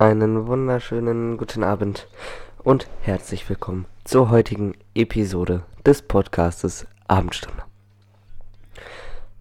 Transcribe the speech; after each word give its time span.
Einen 0.00 0.46
wunderschönen 0.46 1.36
guten 1.36 1.62
Abend 1.62 2.08
und 2.64 2.88
herzlich 3.02 3.46
willkommen 3.50 3.84
zur 4.02 4.30
heutigen 4.30 4.72
Episode 4.94 5.64
des 5.84 6.00
Podcastes 6.00 6.86
Abendstunde. 7.06 7.62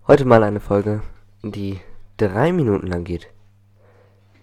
Heute 0.05 0.25
mal 0.25 0.43
eine 0.43 0.59
Folge, 0.59 1.01
die 1.43 1.79
drei 2.17 2.51
Minuten 2.51 2.87
lang 2.87 3.05
geht, 3.05 3.29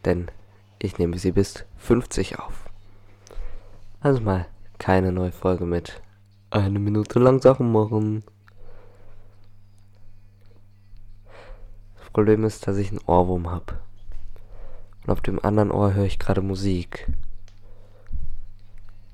denn 0.06 0.30
ich 0.78 0.96
nehme 0.96 1.18
sie 1.18 1.32
bis 1.32 1.66
50 1.76 2.38
auf. 2.38 2.64
Also 4.00 4.22
mal 4.22 4.46
keine 4.78 5.12
neue 5.12 5.32
Folge 5.32 5.66
mit 5.66 6.00
eine 6.48 6.78
Minute 6.78 7.18
lang 7.18 7.42
Sachen 7.42 7.70
machen. 7.70 8.24
Das 11.98 12.08
Problem 12.08 12.42
ist, 12.44 12.66
dass 12.66 12.78
ich 12.78 12.88
einen 12.88 13.04
Ohrwurm 13.04 13.50
habe. 13.50 13.74
Und 15.06 15.12
auf 15.12 15.20
dem 15.20 15.44
anderen 15.44 15.70
Ohr 15.70 15.94
höre 15.94 16.04
ich 16.04 16.18
gerade 16.18 16.42
Musik. 16.42 17.06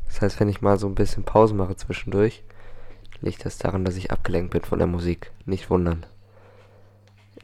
Das 0.06 0.22
heißt, 0.22 0.40
wenn 0.40 0.48
ich 0.48 0.62
mal 0.62 0.78
so 0.78 0.86
ein 0.86 0.94
bisschen 0.94 1.24
Pause 1.24 1.54
mache 1.54 1.76
zwischendurch, 1.76 2.42
liegt 3.20 3.44
das 3.44 3.58
daran, 3.58 3.84
dass 3.84 3.96
ich 3.96 4.10
abgelenkt 4.10 4.52
bin 4.52 4.62
von 4.62 4.78
der 4.78 4.88
Musik. 4.88 5.32
Nicht 5.44 5.68
wundern. 5.68 6.06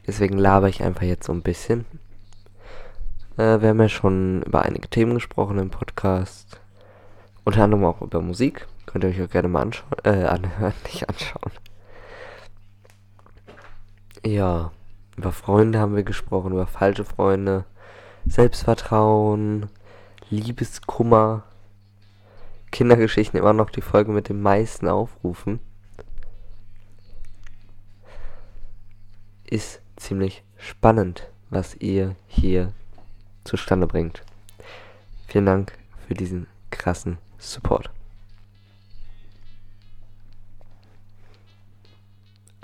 Deswegen 0.07 0.37
laber 0.37 0.67
ich 0.67 0.81
einfach 0.81 1.03
jetzt 1.03 1.27
so 1.27 1.33
ein 1.33 1.43
bisschen. 1.43 1.85
Äh, 3.37 3.61
wir 3.61 3.69
haben 3.69 3.79
ja 3.79 3.89
schon 3.89 4.41
über 4.43 4.63
einige 4.63 4.87
Themen 4.87 5.13
gesprochen 5.13 5.59
im 5.59 5.69
Podcast. 5.69 6.59
Unter 7.43 7.63
anderem 7.63 7.85
auch 7.85 8.01
über 8.01 8.21
Musik. 8.21 8.67
Könnt 8.87 9.03
ihr 9.03 9.11
euch 9.11 9.21
auch 9.21 9.29
gerne 9.29 9.47
mal 9.47 9.61
anschauen. 9.61 9.93
Äh, 10.03 10.23
anhören, 10.25 10.73
nicht 10.85 11.07
anschauen. 11.07 11.51
Ja, 14.25 14.71
über 15.15 15.31
Freunde 15.31 15.79
haben 15.79 15.95
wir 15.95 16.03
gesprochen, 16.03 16.51
über 16.51 16.67
falsche 16.67 17.05
Freunde, 17.05 17.65
Selbstvertrauen, 18.29 19.69
Liebeskummer, 20.29 21.43
Kindergeschichten 22.71 23.39
immer 23.39 23.53
noch 23.53 23.71
die 23.71 23.81
Folge 23.81 24.11
mit 24.11 24.29
den 24.29 24.39
meisten 24.39 24.87
Aufrufen. 24.87 25.59
Ist 29.45 29.81
ziemlich 29.95 30.43
spannend, 30.57 31.27
was 31.49 31.75
ihr 31.75 32.15
hier 32.27 32.71
zustande 33.45 33.87
bringt. 33.87 34.21
Vielen 35.27 35.47
Dank 35.47 35.73
für 36.07 36.13
diesen 36.13 36.45
krassen 36.69 37.17
Support. 37.39 37.89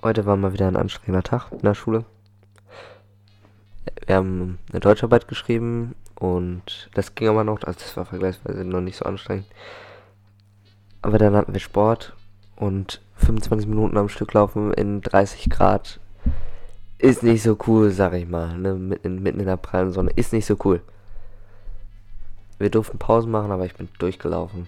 Heute 0.03 0.27
war 0.27 0.35
mal 0.35 0.53
wieder 0.53 0.67
ein 0.67 0.75
anstrengender 0.75 1.23
Tag 1.23 1.51
in 1.51 1.59
der 1.59 1.73
Schule. 1.73 2.05
Wir 4.05 4.15
haben 4.15 4.59
eine 4.71 4.79
Deutscharbeit 4.79 5.27
geschrieben 5.27 5.95
und 6.15 6.89
das 6.93 7.15
ging 7.15 7.29
aber 7.29 7.43
noch, 7.43 7.61
also 7.63 7.79
das 7.79 7.95
war 7.97 8.05
vergleichsweise 8.05 8.63
noch 8.63 8.81
nicht 8.81 8.97
so 8.97 9.05
anstrengend. 9.05 9.47
Aber 11.01 11.17
dann 11.17 11.35
hatten 11.35 11.53
wir 11.53 11.59
Sport 11.59 12.15
und 12.55 13.01
25 13.17 13.67
Minuten 13.67 13.97
am 13.97 14.09
Stück 14.09 14.33
laufen 14.33 14.73
in 14.73 15.01
30 15.01 15.49
Grad 15.49 15.99
ist 16.97 17.23
nicht 17.23 17.43
so 17.43 17.57
cool, 17.67 17.91
sag 17.91 18.13
ich 18.13 18.27
mal. 18.27 18.57
Ne? 18.57 18.73
Mitten, 18.75 19.21
mitten 19.21 19.39
in 19.39 19.45
der 19.45 19.57
prallen 19.57 19.91
Sonne 19.91 20.11
ist 20.15 20.33
nicht 20.33 20.45
so 20.45 20.57
cool. 20.63 20.81
Wir 22.57 22.69
durften 22.69 22.97
Pausen 22.97 23.31
machen, 23.31 23.51
aber 23.51 23.65
ich 23.65 23.75
bin 23.75 23.89
durchgelaufen. 23.99 24.67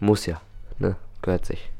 Muss 0.00 0.26
ja, 0.26 0.40
ne? 0.78 0.96
Gehört 1.22 1.46
sich. 1.46 1.70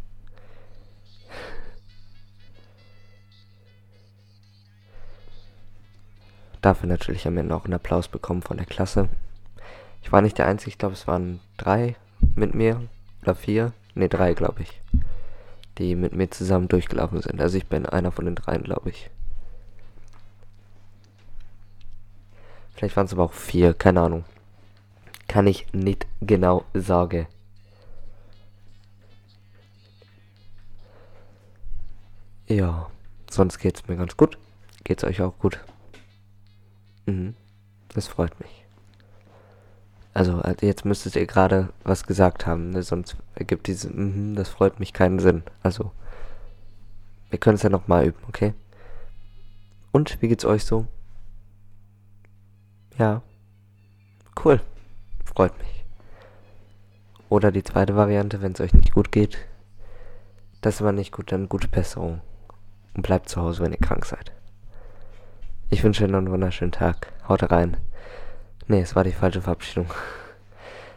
Dafür 6.63 6.89
natürlich 6.89 7.27
am 7.27 7.37
Ende 7.37 7.55
auch 7.55 7.65
einen 7.65 7.75
Applaus 7.75 8.07
bekommen 8.07 8.41
von 8.41 8.57
der 8.57 8.67
Klasse. 8.67 9.09
Ich 10.01 10.13
war 10.13 10.23
nicht 10.23 10.39
der 10.39 10.47
Einzige, 10.47 10.71
ich 10.71 10.79
glaube, 10.79 10.95
es 10.95 11.09
waren 11.09 11.41
drei 11.57 11.97
mit 12.37 12.55
mir 12.55 12.81
oder 13.23 13.35
vier, 13.35 13.73
ne 13.95 14.09
drei 14.09 14.33
glaube 14.35 14.63
ich, 14.63 14.81
die 15.79 15.97
mit 15.97 16.15
mir 16.15 16.31
zusammen 16.31 16.69
durchgelaufen 16.69 17.20
sind. 17.20 17.41
Also 17.41 17.59
ich 17.59 17.67
bin 17.67 17.85
einer 17.85 18.13
von 18.13 18.25
den 18.25 18.36
dreien, 18.36 18.63
glaube 18.63 18.91
ich. 18.91 19.11
Vielleicht 22.75 22.97
waren 22.97 23.07
es 23.07 23.13
aber 23.13 23.25
auch 23.25 23.33
vier, 23.33 23.75
keine 23.75 24.01
Ahnung. 24.01 24.25
Kann 25.27 25.47
ich 25.47 25.73
nicht 25.73 26.07
genau 26.20 26.65
sagen. 26.75 27.27
Ja, 32.47 32.89
sonst 33.31 33.59
geht's 33.59 33.86
mir 33.89 33.97
ganz 33.97 34.17
gut. 34.17 34.39
Geht's 34.85 35.05
euch 35.05 35.23
auch 35.23 35.39
gut? 35.39 35.61
Mhm. 37.07 37.35
Das 37.95 38.08
freut 38.08 38.39
mich. 38.40 38.64
Also, 40.14 40.39
also 40.40 40.67
jetzt 40.67 40.85
müsstet 40.85 41.17
ihr 41.17 41.27
gerade 41.27 41.70
was 41.85 42.07
gesagt 42.07 42.46
haben, 42.46 42.70
ne? 42.70 42.83
sonst 42.83 43.17
ergibt 43.35 43.67
diese, 43.67 43.89
mhm, 43.89 44.35
das 44.35 44.48
freut 44.48 44.79
mich 44.79 44.92
keinen 44.92 45.18
Sinn. 45.18 45.42
Also, 45.62 45.91
wir 47.30 47.39
können 47.39 47.57
es 47.57 47.62
ja 47.62 47.70
nochmal 47.70 48.07
üben, 48.07 48.23
okay? 48.29 48.52
Und, 49.91 50.20
wie 50.20 50.29
geht's 50.29 50.45
euch 50.45 50.64
so? 50.64 50.86
Ja. 52.98 53.23
Cool. 54.42 54.61
Freut 55.24 55.57
mich. 55.58 55.85
Oder 57.29 57.51
die 57.51 57.62
zweite 57.62 57.96
Variante, 57.96 58.42
wenn 58.42 58.52
es 58.52 58.61
euch 58.61 58.74
nicht 58.74 58.92
gut 58.92 59.12
geht. 59.12 59.39
Das 60.61 60.83
war 60.83 60.92
nicht 60.92 61.12
gut, 61.12 61.33
dann 61.33 61.48
gute 61.48 61.68
Besserung. 61.68 62.20
Und 62.95 63.02
bleibt 63.02 63.30
zu 63.30 63.41
Hause, 63.41 63.62
wenn 63.62 63.73
ihr 63.73 63.79
krank 63.79 64.05
seid. 64.05 64.33
Ich 65.73 65.83
wünsche 65.83 66.07
noch 66.07 66.19
einen 66.19 66.31
wunderschönen 66.31 66.71
Tag. 66.71 67.11
Haut 67.27 67.51
rein. 67.51 67.79
Nee, 68.67 68.83
es 68.83 68.95
war 68.95 69.05
die 69.05 69.13
falsche 69.13 69.41
Verabschiedung. 69.41 69.87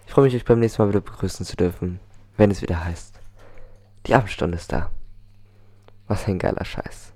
Ich 0.05 0.11
freue 0.11 0.25
mich, 0.25 0.35
euch 0.35 0.43
beim 0.43 0.59
nächsten 0.59 0.81
Mal 0.81 0.89
wieder 0.89 0.99
begrüßen 0.99 1.45
zu 1.45 1.55
dürfen, 1.55 2.01
wenn 2.35 2.51
es 2.51 2.61
wieder 2.61 2.83
heißt. 2.83 3.17
Die 4.05 4.13
Abendstunde 4.13 4.57
ist 4.57 4.73
da. 4.73 4.91
Was 6.09 6.27
ein 6.27 6.39
geiler 6.39 6.65
Scheiß. 6.65 7.13